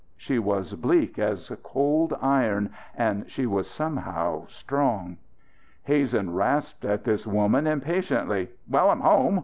She 0.17 0.39
was 0.39 0.73
bleak 0.73 1.19
as 1.19 1.51
cold 1.61 2.15
iron 2.23 2.71
and 2.95 3.29
she 3.29 3.45
was 3.45 3.69
somehow 3.69 4.47
strong. 4.47 5.17
Hazen 5.83 6.33
rasped 6.33 6.83
at 6.85 7.03
this 7.03 7.27
woman 7.27 7.67
impatiently: 7.67 8.49
"Well, 8.67 8.89
I'm 8.89 9.01
home! 9.01 9.39